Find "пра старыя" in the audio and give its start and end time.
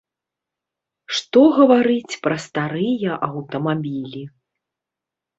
2.23-3.11